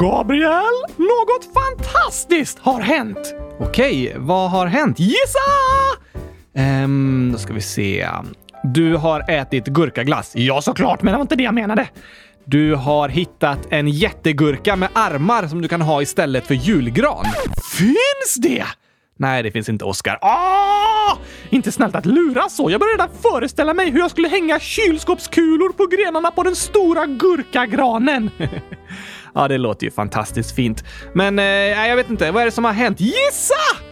[0.00, 3.34] Gabriel, något fantastiskt har hänt!
[3.60, 4.98] Okej, vad har hänt?
[4.98, 5.38] Gissa!
[6.56, 8.08] Ehm, då ska vi se.
[8.64, 10.32] Du har ätit gurkaglass.
[10.34, 11.88] Ja, såklart, men det var inte det jag menade.
[12.44, 17.26] Du har hittat en jättegurka med armar som du kan ha istället för julgran.
[17.78, 18.64] Finns det?
[19.16, 20.18] Nej, det finns inte, Oskar.
[20.22, 20.28] Åh!
[20.30, 21.18] Ah!
[21.50, 22.70] Inte snällt att lura så.
[22.70, 27.06] Jag började redan föreställa mig hur jag skulle hänga kylskåpskulor på grenarna på den stora
[27.06, 28.30] gurkagranen.
[29.34, 30.84] ja, det låter ju fantastiskt fint.
[31.12, 31.44] Men eh,
[31.88, 33.00] jag vet inte, vad är det som har hänt?
[33.00, 33.84] Gissa!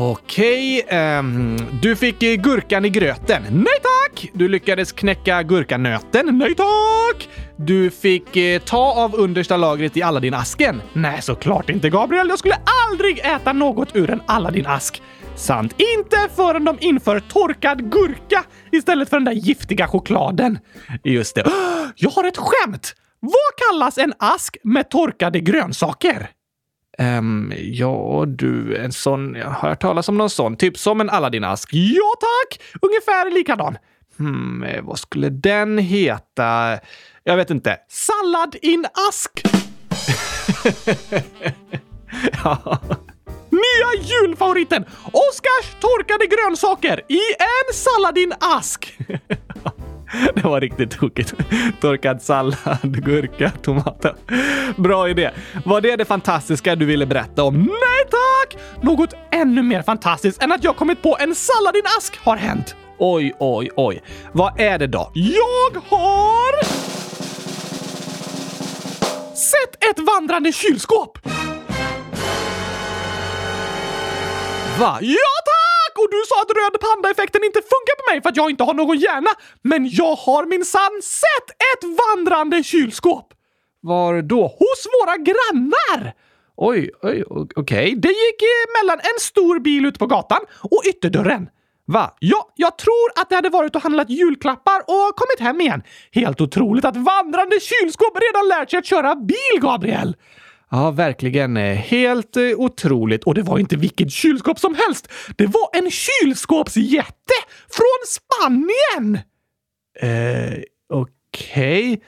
[0.00, 3.42] Okej, ehm, du fick eh, gurkan i gröten.
[3.50, 4.30] Nej tack!
[4.32, 6.38] Du lyckades knäcka gurkanöten.
[6.38, 7.28] Nej tack!
[7.56, 10.82] Du fick eh, ta av understa lagret i Aladdin-asken.
[10.92, 12.28] Nej, såklart inte Gabriel.
[12.28, 12.56] Jag skulle
[12.90, 15.02] aldrig äta något ur en Aladdin-ask.
[15.36, 15.74] Sant.
[15.98, 20.58] Inte förrän de inför torkad gurka istället för den där giftiga chokladen.
[21.04, 21.44] Just det.
[21.96, 22.94] Jag har ett skämt!
[23.20, 26.30] Vad kallas en ask med torkade grönsaker?
[26.98, 29.34] Um, ja, du, en sån...
[29.34, 30.56] Jag har hört talas om någon sån.
[30.56, 31.68] Typ som en Aladdin-ask.
[31.72, 32.60] Ja, tack!
[32.82, 33.78] Ungefär likadan.
[34.18, 36.78] Hmm, eh, vad skulle den heta?
[37.24, 37.76] Jag vet inte.
[37.88, 39.42] Sallad in ask!
[42.44, 42.80] ja.
[43.50, 44.84] Nya julfavoriten!
[45.04, 48.98] Oscars torkade grönsaker i en Saladin-ask!
[50.34, 51.34] Det var riktigt tokigt.
[51.80, 54.14] Torkad sallad, gurka, tomater.
[54.76, 55.30] Bra idé.
[55.64, 57.56] Var det det fantastiska du ville berätta om?
[57.56, 58.58] Nej tack!
[58.82, 62.76] Något ännu mer fantastiskt än att jag kommit på en Saladin-ask har hänt.
[62.98, 64.02] Oj, oj, oj.
[64.32, 65.10] Vad är det då?
[65.14, 66.64] Jag har...
[69.34, 71.18] sett ett vandrande kylskåp!
[74.78, 74.98] Va?
[75.00, 75.67] Ja tack!
[76.00, 78.74] Och du sa att röd panda-effekten inte funkar på mig för att jag inte har
[78.74, 79.30] någon hjärna.
[79.62, 83.26] Men jag har minsann sett ett vandrande kylskåp!
[83.80, 84.42] Var då?
[84.42, 86.14] Hos våra grannar!
[86.56, 87.52] Oj, oj, okej.
[87.56, 87.94] Okay.
[87.94, 88.40] Det gick
[88.82, 91.48] mellan en stor bil ute på gatan och ytterdörren.
[91.86, 92.16] Va?
[92.18, 95.82] Ja, jag tror att det hade varit och handlat julklappar och kommit hem igen.
[96.12, 100.16] Helt otroligt att vandrande kylskåp redan lärt sig att köra bil, Gabriel!
[100.70, 101.56] Ja, verkligen.
[101.56, 103.24] Helt eh, otroligt.
[103.24, 105.08] Och det var inte vilket kylskåp som helst.
[105.36, 107.34] Det var en kylskåpsjätte
[107.70, 109.18] från Spanien!
[110.00, 111.92] Eh, okej.
[111.92, 111.98] Okay.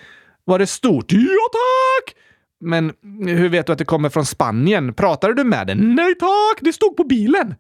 [0.45, 1.13] Var det stort?
[1.13, 2.17] Ja, tack!
[2.61, 2.93] Men
[3.27, 4.95] hur vet du att det kommer från Spanien?
[4.95, 5.95] Pratade du med den?
[5.95, 7.55] Nej tack, det stod på bilen.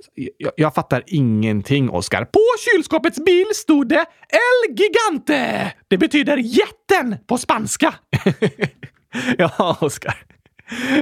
[0.00, 2.24] Alltså, jag, jag fattar ingenting, Oskar.
[2.24, 5.72] På kylskåpets bil stod det El Gigante!
[5.88, 7.94] Det betyder jätten på spanska.
[9.38, 10.14] ja, Oskar.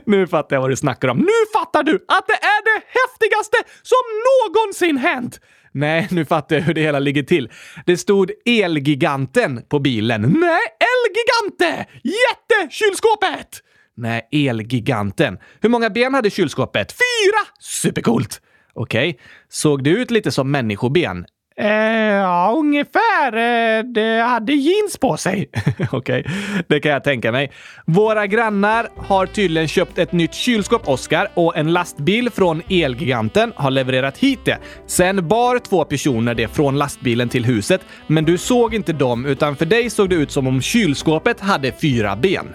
[0.07, 1.19] Nu fattar jag vad du snackar om.
[1.19, 3.99] Nu fattar du att det är det häftigaste som
[4.29, 5.41] någonsin hänt!
[5.73, 7.51] Nej, nu fattar jag hur det hela ligger till.
[7.87, 10.23] Det stod Elgiganten på bilen.
[10.23, 10.61] Nej,
[10.91, 11.87] Elgigante!
[12.03, 13.63] Jättekylskåpet!
[13.97, 15.39] Nej, Elgiganten.
[15.61, 16.93] Hur många ben hade kylskåpet?
[16.93, 17.47] Fyra!
[17.61, 18.41] Supercoolt!
[18.75, 19.11] Okej.
[19.11, 19.21] Okay.
[19.49, 21.27] Såg det ut lite som människoben?
[21.61, 21.69] Eh,
[22.15, 23.33] ja, ungefär.
[23.33, 25.51] Eh, det hade jeans på sig.
[25.93, 26.25] Okej, okay.
[26.69, 27.53] det kan jag tänka mig.
[27.87, 33.71] Våra grannar har tydligen köpt ett nytt kylskåp, Oscar, och en lastbil från Elgiganten har
[33.71, 34.59] levererat hit det.
[34.87, 39.57] Sen bar två personer det från lastbilen till huset, men du såg inte dem, utan
[39.57, 42.55] för dig såg det ut som om kylskåpet hade fyra ben.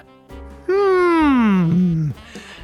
[0.68, 2.14] Hmm.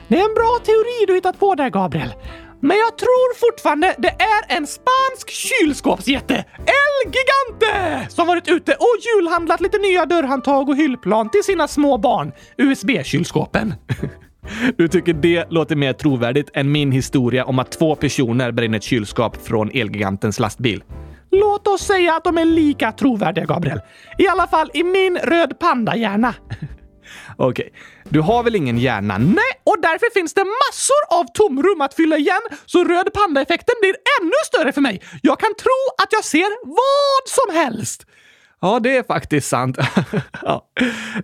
[0.07, 2.13] Det är en bra teori du hittat på där, Gabriel.
[2.61, 8.95] Men jag tror fortfarande det är en spansk kylskåpsjätte, El Gigante, som varit ute och
[9.15, 13.73] julhandlat lite nya dörrhandtag och hyllplan till sina små barn, USB-kylskåpen.
[14.77, 18.83] Du tycker det låter mer trovärdigt än min historia om att två personer bränner ett
[18.83, 20.83] kylskåp från Elgigantens lastbil.
[21.31, 23.81] Låt oss säga att de är lika trovärdiga, Gabriel.
[24.17, 26.33] I alla fall i min röd panda-hjärna.
[27.41, 27.79] Okej, okay.
[28.09, 29.17] du har väl ingen hjärna?
[29.17, 33.95] Nej, och därför finns det massor av tomrum att fylla igen, så röd panda-effekten blir
[34.21, 35.01] ännu större för mig.
[35.21, 38.05] Jag kan tro att jag ser vad som helst.
[38.61, 39.77] Ja, det är faktiskt sant.
[40.41, 40.65] ja.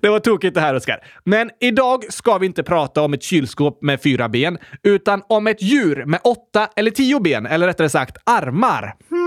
[0.01, 0.99] Det var tokigt det här, Oskar.
[1.23, 5.61] Men idag ska vi inte prata om ett kylskåp med fyra ben, utan om ett
[5.61, 8.95] djur med åtta eller tio ben, eller rättare sagt armar.
[9.09, 9.24] Hmm,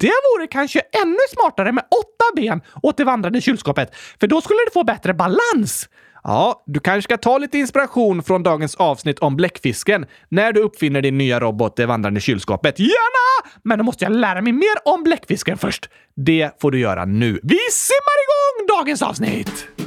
[0.00, 4.58] det vore kanske ännu smartare med åtta ben åt det vandrande kylskåpet, för då skulle
[4.66, 5.88] det få bättre balans.
[6.24, 11.02] Ja, du kanske ska ta lite inspiration från dagens avsnitt om bläckfisken när du uppfinner
[11.02, 12.78] din nya robot, det vandrande kylskåpet.
[12.78, 13.50] Gärna!
[13.64, 15.88] Men då måste jag lära mig mer om bläckfisken först.
[16.16, 17.40] Det får du göra nu.
[17.42, 19.81] Vi simmar igång dagens avsnitt!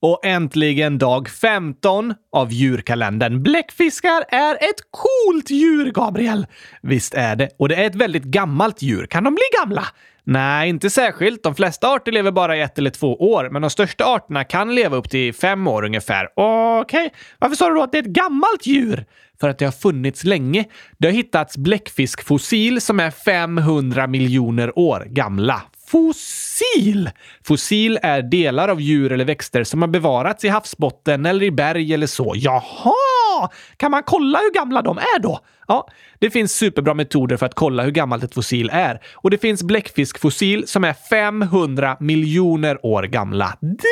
[0.00, 3.42] Och äntligen dag 15 av djurkalendern.
[3.42, 6.46] Bläckfiskar är ett coolt djur, Gabriel.
[6.82, 7.48] Visst är det.
[7.58, 9.06] Och det är ett väldigt gammalt djur.
[9.06, 9.84] Kan de bli gamla?
[10.24, 11.42] Nej, inte särskilt.
[11.42, 14.74] De flesta arter lever bara i ett eller två år, men de största arterna kan
[14.74, 16.28] leva upp till fem år ungefär.
[16.34, 17.18] Okej, okay.
[17.38, 19.04] varför sa du då att det är ett gammalt djur?
[19.40, 20.64] För att det har funnits länge.
[20.98, 25.62] Det har hittats bläckfiskfossil som är 500 miljoner år gamla.
[25.90, 27.10] Fossil?
[27.44, 31.94] Fossil är delar av djur eller växter som har bevarats i havsbotten eller i berg
[31.94, 32.32] eller så.
[32.36, 33.48] Jaha!
[33.76, 35.40] Kan man kolla hur gamla de är då?
[35.68, 35.88] Ja,
[36.18, 39.00] det finns superbra metoder för att kolla hur gammalt ett fossil är.
[39.14, 43.58] Och det finns bläckfiskfossil som är 500 miljoner år gamla.
[43.60, 43.88] Det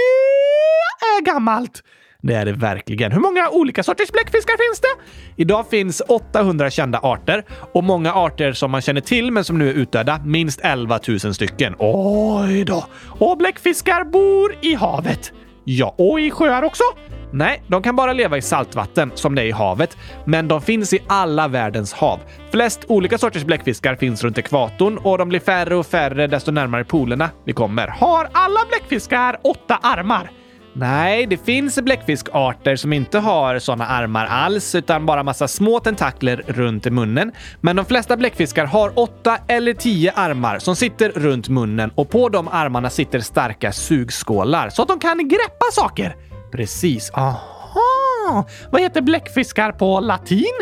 [1.19, 1.83] är gammalt!
[2.27, 3.13] Det är det verkligen.
[3.13, 5.43] Hur många olika sorters bläckfiskar finns det?
[5.43, 9.71] Idag finns 800 kända arter och många arter som man känner till men som nu
[9.71, 10.21] är utdöda.
[10.25, 11.75] Minst 11 000 stycken.
[11.79, 12.87] Oj då!
[13.19, 15.33] Och bläckfiskar bor i havet?
[15.65, 15.95] Ja.
[15.99, 16.85] Och i sjöar också?
[17.33, 19.97] Nej, de kan bara leva i saltvatten som det är i havet.
[20.25, 22.21] Men de finns i alla världens hav.
[22.51, 26.85] Flest olika sorters bläckfiskar finns runt ekvatorn och de blir färre och färre desto närmare
[26.85, 27.89] polerna vi kommer.
[27.89, 30.31] Har alla bläckfiskar åtta armar?
[30.79, 36.43] Nej, det finns bläckfiskarter som inte har sådana armar alls, utan bara massa små tentakler
[36.47, 37.33] runt munnen.
[37.61, 42.29] Men de flesta bläckfiskar har åtta eller tio armar som sitter runt munnen och på
[42.29, 46.17] de armarna sitter starka sugskålar så att de kan greppa saker.
[46.53, 47.11] Precis.
[47.15, 48.45] Aha!
[48.71, 50.55] Vad heter bläckfiskar på latin?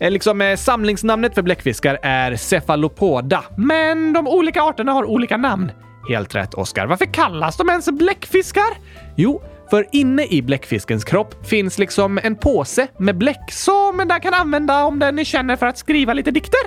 [0.00, 3.44] Eh, liksom, eh, samlingsnamnet för bläckfiskar är cephalopoda.
[3.56, 5.72] Men de olika arterna har olika namn.
[6.08, 6.86] Helt rätt, Oskar.
[6.86, 8.76] Varför kallas de ens bläckfiskar?
[9.16, 14.34] Jo, för inne i bläckfiskens kropp finns liksom en påse med bläck som den kan
[14.34, 16.60] använda om den känner för att skriva lite dikter.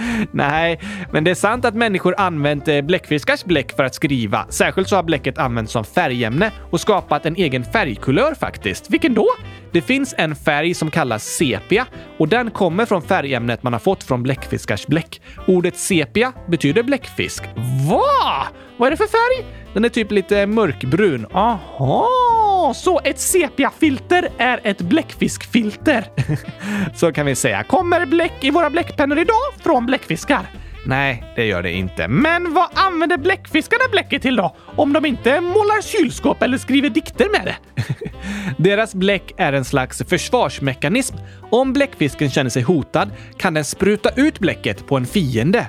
[0.30, 0.80] Nej,
[1.12, 4.46] men det är sant att människor använt eh, bläckfiskars bläck för att skriva.
[4.48, 8.90] Särskilt så har bläcket använts som färgämne och skapat en egen färgkulör faktiskt.
[8.90, 9.26] Vilken då?
[9.72, 11.86] Det finns en färg som kallas sepia
[12.18, 15.20] och den kommer från färgämnet man har fått från bläckfiskars bläck.
[15.46, 17.42] Ordet sepia betyder bläckfisk.
[17.90, 18.46] Va?
[18.76, 19.59] Vad är det för färg?
[19.74, 21.26] Den är typ lite mörkbrun.
[21.32, 26.04] Aha, så ett sepiafilter är ett bläckfiskfilter?
[26.96, 27.62] så kan vi säga.
[27.62, 30.46] Kommer bläck i våra bläckpennor idag från bläckfiskar?
[30.86, 32.08] Nej, det gör det inte.
[32.08, 34.56] Men vad använder bläckfiskarna bläcket till då?
[34.76, 37.82] Om de inte målar kylskåp eller skriver dikter med det?
[38.62, 41.16] Deras bläck är en slags försvarsmekanism.
[41.50, 45.66] Om bläckfisken känner sig hotad kan den spruta ut bläcket på en fiende.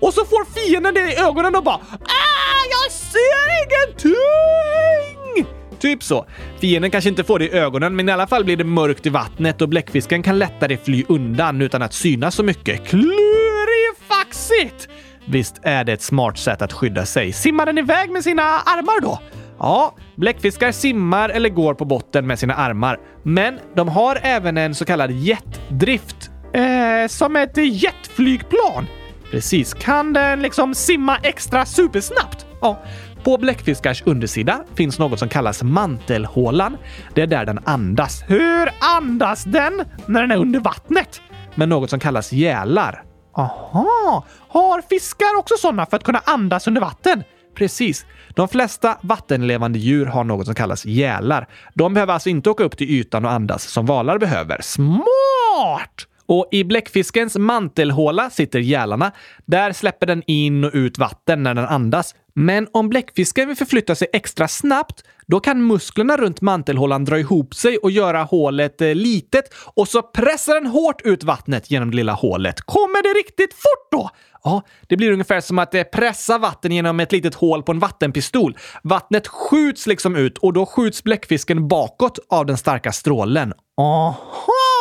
[0.00, 5.46] Och så får fienden det i ögonen och bara ah, jag ser ingenting!
[5.78, 6.26] Typ så.
[6.60, 9.08] Fienden kanske inte får det i ögonen, men i alla fall blir det mörkt i
[9.08, 12.86] vattnet och bläckfisken kan lättare fly undan utan att synas så mycket.
[12.86, 14.88] Klurifaxigt!
[15.24, 17.32] Visst är det ett smart sätt att skydda sig.
[17.32, 19.18] Simmar den iväg med sina armar då?
[19.58, 22.98] Ja, bläckfiskar simmar eller går på botten med sina armar.
[23.22, 26.30] Men de har även en så kallad jetdrift.
[26.52, 28.86] Eh, som ett jetflygplan?
[29.30, 29.74] Precis.
[29.74, 32.46] Kan den liksom simma extra supersnabbt?
[32.60, 32.78] Ja.
[33.24, 36.76] På bläckfiskars undersida finns något som kallas mantelhålan.
[37.14, 38.24] Det är där den andas.
[38.26, 41.22] Hur andas den när den är under vattnet?
[41.54, 43.02] Med något som kallas gälar.
[43.36, 44.24] Aha!
[44.48, 47.24] Har fiskar också sådana för att kunna andas under vatten?
[47.56, 48.06] Precis.
[48.34, 51.48] De flesta vattenlevande djur har något som kallas gälar.
[51.74, 54.60] De behöver alltså inte åka upp till ytan och andas som valar behöver.
[54.62, 56.06] Smart!
[56.30, 59.12] Och i bläckfiskens mantelhåla sitter gälarna.
[59.46, 62.14] Där släpper den in och ut vatten när den andas.
[62.34, 67.54] Men om bläckfisken vill förflytta sig extra snabbt, då kan musklerna runt mantelhålan dra ihop
[67.54, 71.96] sig och göra hålet eh, litet och så pressar den hårt ut vattnet genom det
[71.96, 72.60] lilla hålet.
[72.60, 74.10] Kommer det riktigt fort då?
[74.44, 77.78] Ja, det blir ungefär som att eh, pressa vatten genom ett litet hål på en
[77.78, 78.56] vattenpistol.
[78.82, 83.52] Vattnet skjuts liksom ut och då skjuts bläckfisken bakåt av den starka strålen.
[83.76, 84.79] Aha!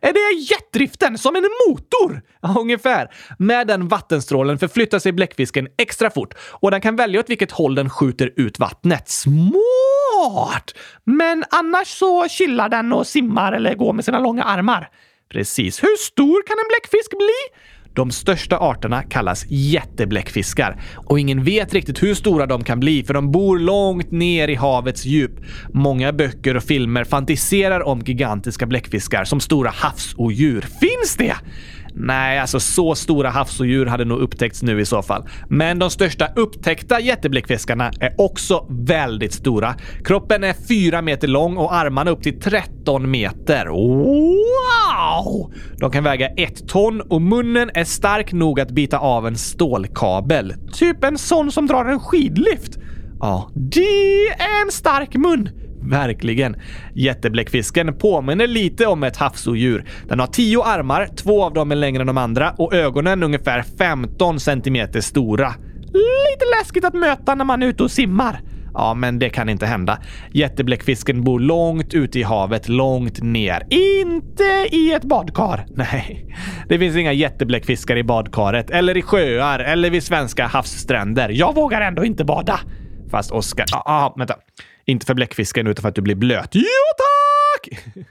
[0.00, 2.22] Är det jetdriften som en motor?
[2.40, 3.10] Ja, ungefär.
[3.38, 7.74] Med den vattenstrålen förflyttar sig bläckfisken extra fort och den kan välja åt vilket håll
[7.74, 9.08] den skjuter ut vattnet.
[9.08, 10.74] Smart!
[11.04, 14.88] Men annars så chillar den och simmar eller går med sina långa armar.
[15.32, 15.82] Precis.
[15.82, 17.62] Hur stor kan en bläckfisk bli?
[17.94, 23.14] De största arterna kallas jättebläckfiskar och ingen vet riktigt hur stora de kan bli för
[23.14, 25.32] de bor långt ner i havets djup.
[25.72, 30.60] Många böcker och filmer fantiserar om gigantiska bläckfiskar som stora havsodjur.
[30.60, 31.34] Finns det?
[31.94, 35.24] Nej, alltså så stora havsodjur hade nog upptäckts nu i så fall.
[35.48, 39.74] Men de största upptäckta jättebläckfiskarna är också väldigt stora.
[40.04, 43.66] Kroppen är 4 meter lång och armarna upp till 13 meter.
[43.66, 45.52] Wow!
[45.76, 50.54] De kan väga ett ton och munnen är stark nog att bita av en stålkabel.
[50.72, 52.78] Typ en sån som drar en skidlift.
[53.20, 55.61] Ja, det är en stark mun.
[55.84, 56.56] Verkligen.
[56.94, 59.84] Jättebläckfisken påminner lite om ett havsodjur.
[60.08, 63.64] Den har tio armar, två av dem är längre än de andra och ögonen ungefär
[63.78, 65.54] 15 centimeter stora.
[65.84, 68.40] Lite läskigt att möta när man är ute och simmar.
[68.74, 69.98] Ja, men det kan inte hända.
[70.32, 73.66] Jättebläckfisken bor långt ute i havet, långt ner.
[73.70, 75.66] Inte i ett badkar.
[75.74, 76.36] Nej,
[76.68, 81.28] det finns inga jättebläckfiskar i badkaret, eller i sjöar, eller vid svenska havsstränder.
[81.28, 82.60] Jag vågar ändå inte bada.
[83.10, 83.66] Fast Oskar...
[83.72, 84.34] Ah, ah, vänta.
[84.84, 86.50] Inte för bläckfisken, utan för att du blir blöt.
[86.52, 86.62] Jo
[86.96, 87.78] tack!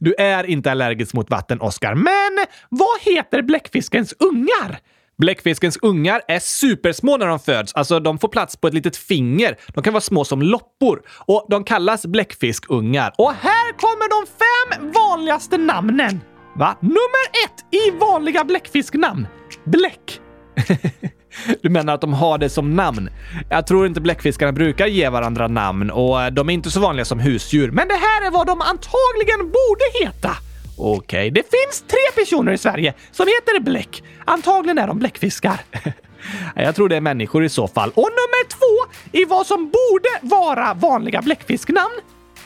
[0.00, 1.94] Du är inte allergisk mot vatten, Oskar.
[1.94, 4.78] Men vad heter bläckfiskens ungar?
[5.18, 7.74] Bläckfiskens ungar är supersmå när de föds.
[7.74, 9.56] Alltså, de får plats på ett litet finger.
[9.74, 13.12] De kan vara små som loppor och de kallas bläckfiskungar.
[13.18, 16.20] Och här kommer de fem vanligaste namnen.
[16.56, 16.76] Va?
[16.80, 19.26] Nummer ett i vanliga bläckfisknamn.
[19.64, 20.20] Bläck.
[21.62, 23.10] Du menar att de har det som namn?
[23.50, 27.04] Jag tror inte bläckfiskarna brukar ge varandra namn och eh, de är inte så vanliga
[27.04, 27.70] som husdjur.
[27.70, 30.30] Men det här är vad de antagligen borde heta.
[30.76, 31.30] Okej, okay.
[31.30, 34.02] det finns tre personer i Sverige som heter Bläck.
[34.24, 35.60] Antagligen är de bläckfiskar.
[36.54, 37.90] Jag tror det är människor i så fall.
[37.90, 41.94] Och nummer två i vad som borde vara vanliga bläckfisknamn.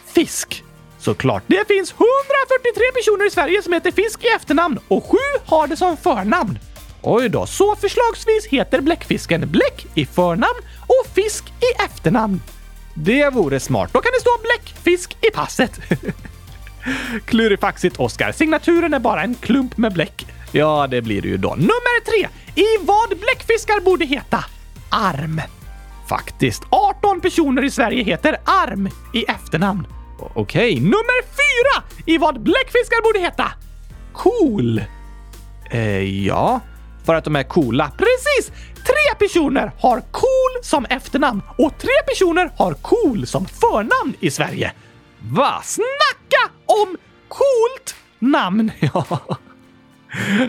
[0.07, 0.65] Fisk.
[0.99, 1.43] Såklart.
[1.47, 5.77] Det finns 143 personer i Sverige som heter Fisk i efternamn och sju har det
[5.77, 6.59] som förnamn.
[7.03, 12.41] Oj då, så förslagsvis heter bläckfisken Bläck i förnamn och Fisk i efternamn.
[12.95, 13.91] Det vore smart.
[13.93, 15.81] Då kan det stå Bläckfisk i passet.
[17.25, 18.33] Klurifaxigt, Oskar.
[18.33, 20.27] Signaturen är bara en klump med bläck.
[20.53, 21.55] Ja, det blir det ju då.
[21.55, 22.29] Nummer tre.
[22.55, 24.45] I vad bläckfiskar borde heta?
[24.91, 25.41] Arm.
[26.09, 26.63] Faktiskt.
[26.71, 29.87] 18 personer i Sverige heter Arm i efternamn.
[30.21, 30.73] Okej.
[30.73, 30.75] Okay.
[30.81, 31.85] Nummer fyra.
[32.07, 33.53] I vad bläckfiskar borde heta?
[34.13, 34.83] Cool.
[35.71, 36.61] Eh, ja.
[37.05, 37.91] För att de är coola.
[37.99, 38.53] Precis!
[38.75, 44.73] Tre personer har cool som efternamn och tre personer har cool som förnamn i Sverige.
[45.19, 45.63] Va?
[45.65, 46.97] Snacka om
[47.29, 48.71] coolt namn!
[48.81, 49.19] Ja.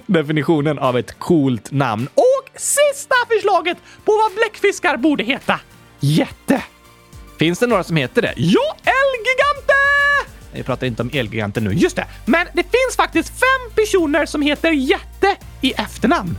[0.06, 2.08] Definitionen av ett coolt namn.
[2.16, 5.60] Och sista förslaget på vad bläckfiskar borde heta.
[6.00, 6.64] Jätte.
[7.40, 8.34] Finns det några som heter det?
[8.38, 9.74] Ja, Elgigante!
[10.54, 11.74] Vi pratar inte om Elgiganten nu.
[11.74, 16.38] Just det, men det finns faktiskt fem personer som heter Jätte i efternamn.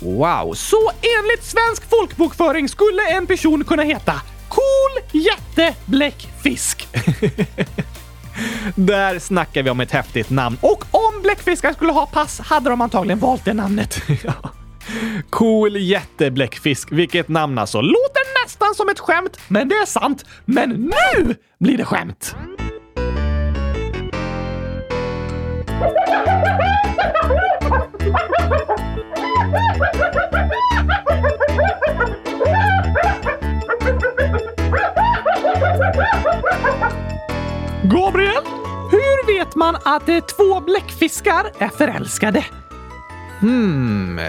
[0.00, 0.54] Wow!
[0.54, 6.88] Så enligt svensk folkbokföring skulle en person kunna heta Cool Jätte Bläckfisk.
[8.74, 10.58] Där snackar vi om ett häftigt namn.
[10.60, 14.02] Och om bläckfiskar skulle ha pass hade de antagligen valt det namnet.
[15.30, 16.92] Cool jättebläckfisk.
[16.92, 17.80] Vilket namn alltså.
[17.80, 20.24] Låter nästan som ett skämt, men det är sant.
[20.44, 22.36] Men nu blir det skämt!
[37.94, 38.42] Gabriel,
[38.90, 42.44] hur vet man att två bläckfiskar är förälskade?
[43.40, 44.20] Hmm...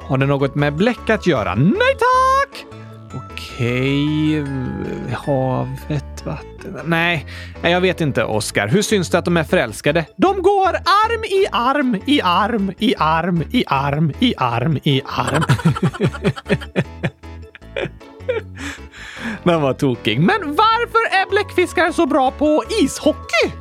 [0.00, 1.54] Har det något med bläck att göra?
[1.54, 2.66] Nej tack!
[3.14, 4.44] Okej...
[5.12, 6.78] Havet, vatten...
[6.84, 7.26] Nej,
[7.62, 8.68] jag vet inte, Oskar.
[8.68, 10.04] Hur syns det att de är förälskade?
[10.16, 15.44] De går arm i arm i arm i arm i arm i arm i arm.
[19.44, 20.20] Den var tokig.
[20.20, 23.52] Men varför är bläckfiskar så bra på ishockey?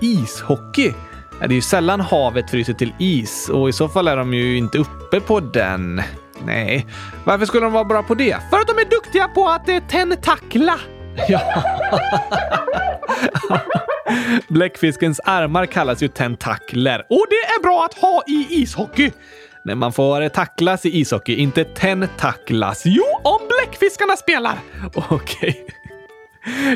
[0.00, 0.92] Ishockey?
[1.40, 4.56] Det är ju sällan havet fryser till is och i så fall är de ju
[4.56, 6.02] inte uppe på den.
[6.44, 6.86] Nej,
[7.24, 8.36] varför skulle de vara bra på det?
[8.50, 10.74] För att de är duktiga på att eh, tentakla.
[11.28, 11.40] Ja.
[14.48, 16.98] Bläckfiskens armar kallas ju tentakler.
[17.10, 19.12] Och det är bra att ha i ishockey.
[19.68, 22.82] Nej, man får tacklas i ishockey, inte tentaklas.
[22.84, 24.58] Jo, om bläckfiskarna spelar.
[24.94, 25.18] Okej.
[25.18, 25.54] Okay.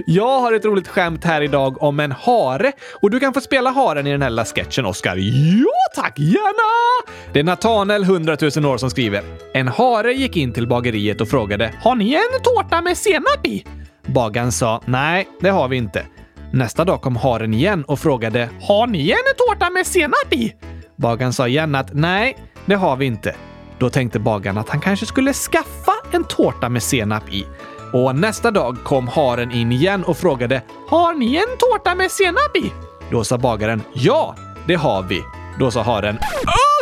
[0.07, 2.73] Jag har ett roligt skämt här idag om en hare
[3.03, 5.17] och du kan få spela haren i den här lilla sketchen, Oskar.
[5.17, 7.13] Ja tack, gärna!
[7.33, 9.23] Det är Natanel, 100 000 år, som skriver.
[9.55, 13.65] En hare gick in till bageriet och frågade Har ni en tårta med senap i?
[14.07, 16.07] Bagaren sa nej, det har vi inte.
[16.53, 20.55] Nästa dag kom haren igen och frågade Har ni en tårta med senap i?
[20.97, 23.35] Bagaren sa igen att nej, det har vi inte.
[23.79, 27.47] Då tänkte bagaren att han kanske skulle skaffa en tårta med senap i.
[27.93, 32.57] Och nästa dag kom haren in igen och frågade Har ni en tårta med senap
[32.57, 32.73] i?
[33.11, 34.35] Då sa bagaren Ja,
[34.67, 35.23] det har vi.
[35.59, 36.19] Då sa haren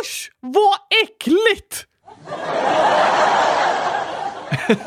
[0.03, 0.31] Usch!
[0.39, 1.85] Vad äckligt!
[4.67, 4.77] oj,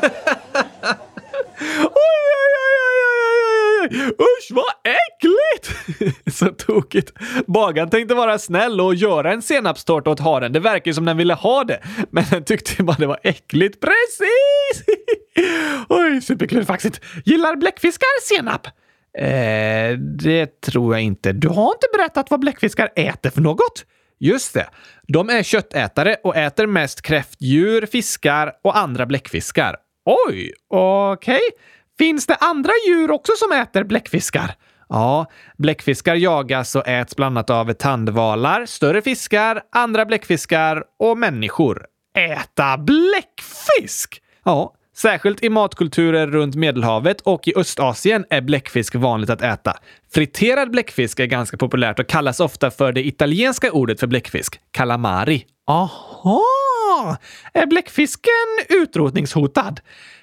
[2.41, 2.97] oj, oj, oj,
[3.83, 4.73] oj, oj, Usch, vad!
[6.31, 7.11] Så tokigt.
[7.47, 10.53] Bagaren tänkte vara snäll och göra en senapstårta åt haren.
[10.53, 11.79] Det verkar ju som den ville ha det,
[12.11, 13.79] men den tyckte bara det var äckligt.
[13.81, 14.95] Precis!
[15.89, 17.01] Oj, superklurifaxigt.
[17.25, 18.67] Gillar bläckfiskar senap?
[19.17, 21.31] Eh, det tror jag inte.
[21.31, 23.85] Du har inte berättat vad bläckfiskar äter för något?
[24.19, 24.67] Just det.
[25.07, 29.75] De är köttätare och äter mest kräftdjur, fiskar och andra bläckfiskar.
[30.05, 31.35] Oj, okej.
[31.35, 31.39] Okay.
[31.97, 34.55] Finns det andra djur också som äter bläckfiskar?
[34.89, 35.25] Ja,
[35.57, 41.85] bläckfiskar jagas och äts bland annat av tandvalar, större fiskar, andra bläckfiskar och människor.
[42.17, 44.21] Äta bläckfisk?
[44.43, 49.73] Ja, Särskilt i matkulturer runt Medelhavet och i Östasien är bläckfisk vanligt att äta.
[50.13, 55.45] Friterad bläckfisk är ganska populärt och kallas ofta för det italienska ordet för bläckfisk, calamari.
[55.67, 56.41] Aha!
[57.53, 58.31] Är bläckfisken
[58.69, 59.79] utrotningshotad?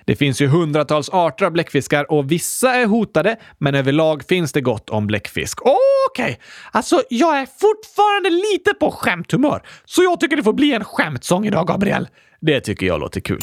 [0.07, 4.61] Det finns ju hundratals arter av bläckfiskar och vissa är hotade, men överlag finns det
[4.61, 5.63] gott om bläckfisk.
[5.63, 5.77] Okej,
[6.11, 6.37] okay.
[6.73, 11.47] alltså jag är fortfarande lite på skämthumör, så jag tycker det får bli en skämtsång
[11.47, 12.09] idag, Gabriel.
[12.41, 13.41] Det tycker jag låter kul.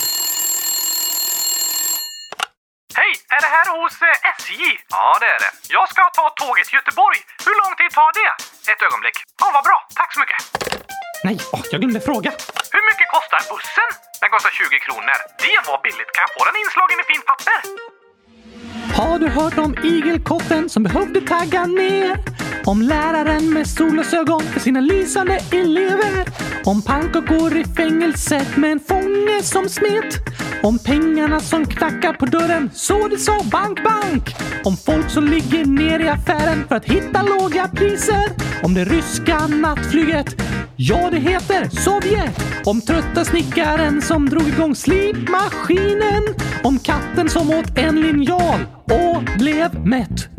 [2.95, 3.13] Hej!
[3.35, 4.61] Är det här hos eh, SJ?
[4.89, 5.51] Ja, det är det.
[5.75, 7.19] Jag ska ta tåget till Göteborg.
[7.45, 8.31] Hur lång tid tar det?
[8.71, 9.17] Ett ögonblick.
[9.41, 9.79] Ja, vad bra.
[9.99, 10.39] Tack så mycket.
[11.23, 12.31] Nej, oh, jag glömde fråga.
[12.89, 13.89] Hur mycket kostar bussen?
[14.21, 15.17] Den kostar 20 kronor.
[15.45, 16.11] Det var billigt.
[16.15, 17.59] Kan jag få den inslagen i fint papper?
[18.99, 22.17] Har du hört om igelkotten som behövde tagga ner?
[22.65, 26.25] Om läraren med solglasögon för sina lysande elever.
[26.63, 30.19] Om pannkakor i fängelset med en fånge som smet.
[30.63, 34.35] Om pengarna som knackar på dörren så det sa bank, bank.
[34.63, 38.25] Om folk som ligger ner i affären för att hitta låga priser.
[38.63, 40.41] Om det ryska nattflyget.
[40.75, 42.39] Ja, det heter Sovjet.
[42.65, 46.23] Om trötta snickaren som drog igång slipmaskinen.
[46.63, 50.38] Om katten som åt en linjal och blev mätt.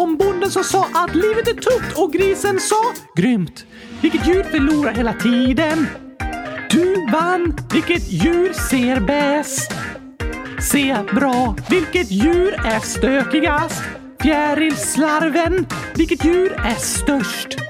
[0.00, 3.66] Om bonden som sa att livet är tufft och grisen sa grymt.
[4.00, 5.86] Vilket djur förlorar hela tiden?
[6.70, 7.56] Du vann.
[7.72, 9.72] Vilket djur ser bäst?
[10.60, 11.56] Se bra.
[11.70, 13.82] Vilket djur är stökigast?
[14.22, 15.66] Fjärilslarven.
[15.94, 17.69] Vilket djur är störst?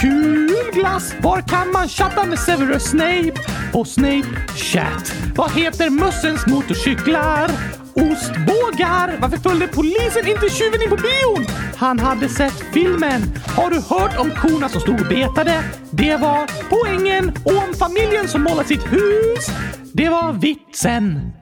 [0.00, 1.14] Kul glass!
[1.20, 3.32] Var kan man chatta med Severus Snape?
[3.72, 5.12] På Snape Chat.
[5.36, 7.50] Vad heter mössens motorcyklar?
[7.94, 9.18] Ostbågar!
[9.20, 11.46] Varför följde polisen inte tjuven in på bion?
[11.76, 13.22] Han hade sett filmen.
[13.56, 15.64] Har du hört om korna som stod och betade?
[15.90, 17.32] Det var poängen.
[17.44, 19.46] Och om familjen som målat sitt hus?
[19.92, 21.32] Det var vitsen.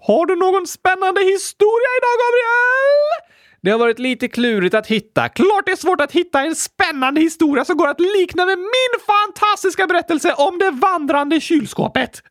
[0.00, 3.25] Har du någon spännande historia idag, Gabriel?
[3.66, 5.28] Det har varit lite klurigt att hitta.
[5.28, 9.00] Klart det är svårt att hitta en spännande historia som går att likna med min
[9.06, 12.22] fantastiska berättelse om det vandrande kylskåpet.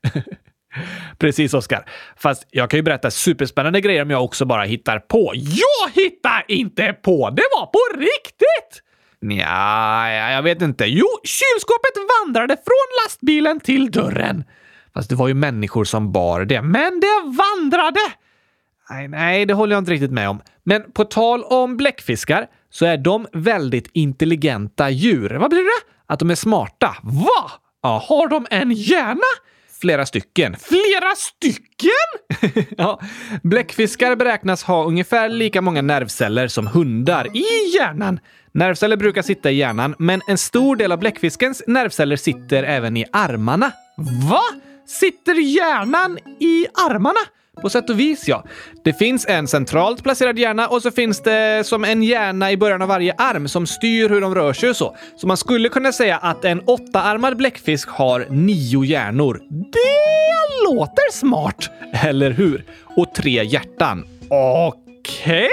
[1.19, 1.89] Precis, Oskar.
[2.17, 5.31] Fast jag kan ju berätta superspännande grejer om jag också bara hittar på.
[5.35, 7.29] Jag hittar inte på!
[7.29, 8.81] Det var på riktigt!
[9.21, 10.85] Nja, jag vet inte.
[10.85, 14.43] Jo, kylskåpet vandrade från lastbilen till dörren.
[14.93, 16.61] Fast det var ju människor som bar det.
[16.61, 17.99] Men det vandrade!
[18.89, 20.41] Nej, nej, det håller jag inte riktigt med om.
[20.63, 25.29] Men på tal om bläckfiskar så är de väldigt intelligenta djur.
[25.29, 25.91] Vad blir det?
[26.07, 26.95] Att de är smarta.
[27.03, 27.51] Va?
[27.83, 29.21] Ja, har de en hjärna?
[29.81, 30.55] Flera stycken.
[30.59, 32.65] Flera stycken?
[32.77, 33.01] ja.
[33.43, 38.19] Bläckfiskar beräknas ha ungefär lika många nervceller som hundar i hjärnan.
[38.51, 43.05] Nervceller brukar sitta i hjärnan, men en stor del av bläckfiskens nervceller sitter även i
[43.11, 43.71] armarna.
[44.29, 44.41] Va?
[44.87, 47.19] Sitter hjärnan i armarna?
[47.61, 48.43] På sätt och vis, ja.
[48.83, 52.81] Det finns en centralt placerad hjärna och så finns det som en hjärna i början
[52.81, 54.95] av varje arm som styr hur de rör sig och så.
[55.17, 59.41] Så man skulle kunna säga att en åttaarmad bläckfisk har nio hjärnor.
[59.49, 61.69] Det låter smart!
[61.93, 62.63] Eller hur?
[62.97, 64.05] Och tre hjärtan.
[64.29, 65.49] Okej?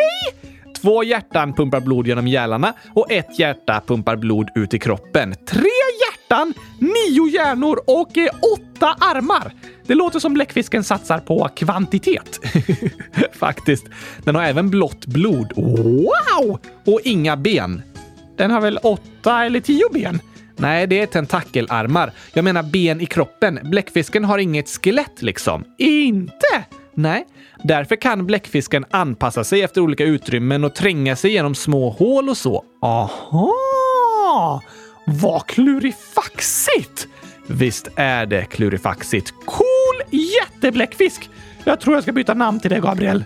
[0.82, 5.34] Två hjärtan pumpar blod genom gälarna och ett hjärta pumpar blod ut i kroppen.
[5.46, 8.10] Tre hjärtan, nio hjärnor och
[8.54, 9.52] åtta armar.
[9.86, 12.40] Det låter som bläckfisken satsar på kvantitet.
[13.32, 13.86] Faktiskt.
[14.24, 15.52] Den har även blått blod.
[15.56, 16.58] Wow!
[16.86, 17.82] Och inga ben.
[18.36, 20.20] Den har väl åtta eller tio ben?
[20.56, 22.12] Nej, det är tentakelarmar.
[22.32, 23.58] Jag menar ben i kroppen.
[23.62, 25.64] Bläckfisken har inget skelett liksom.
[25.78, 26.64] Inte?
[26.94, 27.26] Nej,
[27.64, 32.36] därför kan bläckfisken anpassa sig efter olika utrymmen och tränga sig genom små hål och
[32.36, 32.64] så.
[32.82, 34.62] Aha!
[35.06, 37.08] Vad klurifaxigt!
[37.52, 39.34] Visst är det klurifaxigt.
[39.44, 41.30] Cool jättebläckfisk!
[41.64, 43.24] Jag tror jag ska byta namn till dig, Gabriel.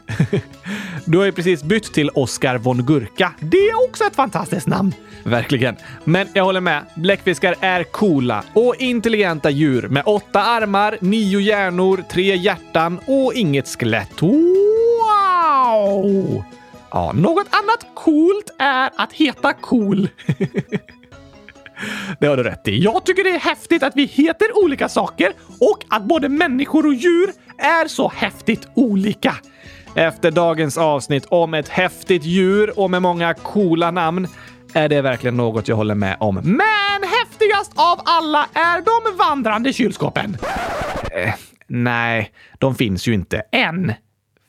[1.05, 3.33] du har ju precis bytt till Oscar von Gurka.
[3.41, 4.95] Det är också ett fantastiskt namn.
[5.25, 5.77] Verkligen.
[6.05, 6.83] Men jag håller med.
[6.95, 13.69] Bläckfiskar är coola och intelligenta djur med åtta armar, nio hjärnor, tre hjärtan och inget
[13.69, 14.23] skelett.
[14.23, 14.45] Wow!
[16.91, 20.09] Ja, något annat coolt är att heta cool.
[22.21, 22.79] Det har du rätt i.
[22.79, 26.95] Jag tycker det är häftigt att vi heter olika saker och att både människor och
[26.95, 29.35] djur är så häftigt olika.
[29.95, 34.29] Efter dagens avsnitt om ett häftigt djur och med många coola namn
[34.75, 36.35] är det verkligen något jag håller med om.
[36.35, 40.37] Men häftigast av alla är de vandrande kylskåpen.
[41.11, 41.35] Eh,
[41.67, 43.93] nej, de finns ju inte än.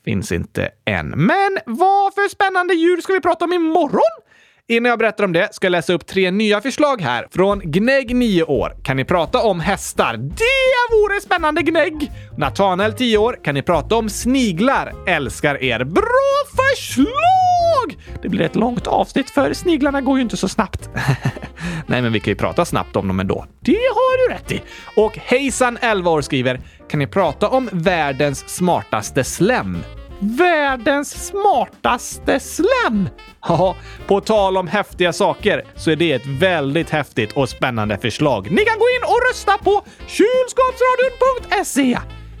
[0.04, 1.08] Finns inte än.
[1.08, 4.27] Men vad för spännande djur ska vi prata om imorgon?
[4.70, 7.26] Innan jag berättar om det ska jag läsa upp tre nya förslag här.
[7.30, 8.76] Från Gnägg, 9 år.
[8.82, 10.16] Kan ni prata om hästar?
[10.16, 12.10] Det vore spännande, Gnägg!
[12.36, 13.38] Nathanael, 10 år.
[13.44, 14.92] Kan ni prata om sniglar?
[15.06, 15.84] Älskar er.
[15.84, 18.04] Bra förslag!
[18.22, 20.90] Det blir ett långt avsnitt för sniglarna går ju inte så snabbt.
[21.86, 23.46] Nej, men vi kan ju prata snabbt om dem ändå.
[23.60, 24.62] Det har du rätt i.
[24.96, 29.78] Och Hejsan, 11 år, skriver Kan ni prata om världens smartaste slem?
[30.20, 33.08] Världens smartaste slem!
[33.48, 33.76] Ja,
[34.06, 38.50] på tal om häftiga saker så är det ett väldigt häftigt och spännande förslag.
[38.50, 41.98] Ni kan gå in och rösta på kylskåpsradion.se.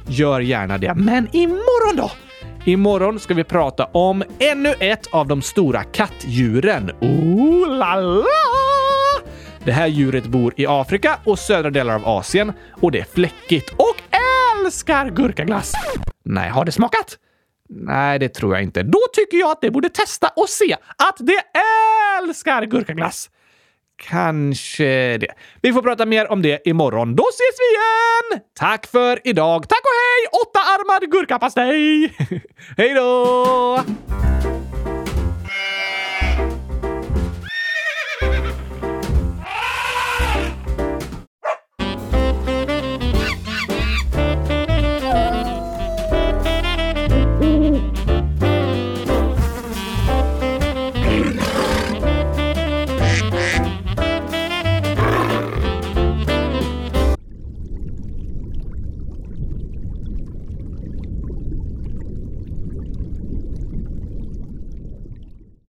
[0.08, 0.94] Gör gärna det.
[0.94, 2.10] Men imorgon då?
[2.64, 6.90] Imorgon ska vi prata om ännu ett av de stora kattdjuren.
[7.00, 8.24] Ooh la la!
[9.64, 13.70] Det här djuret bor i Afrika och södra delar av Asien och det är fläckigt
[13.76, 13.96] och
[14.64, 15.72] älskar gurkaglass.
[16.24, 17.18] Nej, har det smakat?
[17.68, 18.82] Nej, det tror jag inte.
[18.82, 21.42] Då tycker jag att det borde testa och se att det
[22.22, 23.30] älskar gurkaglass.
[24.02, 25.34] Kanske det.
[25.62, 27.16] Vi får prata mer om det imorgon.
[27.16, 28.42] Då ses vi igen!
[28.58, 29.68] Tack för idag.
[29.68, 30.40] Tack och hej!
[30.42, 32.12] åttaarmad gurkapastej!
[32.76, 33.84] hej då!